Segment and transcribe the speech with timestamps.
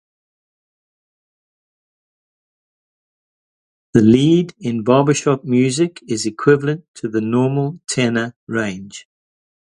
[3.93, 9.07] The "lead" in barbershop music is equivalent to the normal tenor range.